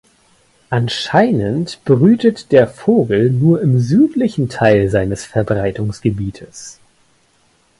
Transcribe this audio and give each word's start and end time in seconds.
Anscheinend 0.71 1.79
brütet 1.85 2.51
der 2.51 2.67
Vogel 2.67 3.29
nur 3.31 3.61
im 3.61 3.77
südlichen 3.79 4.49
Teil 4.49 4.89
seines 4.89 5.25
Verbreitungsgebietes. 5.25 6.79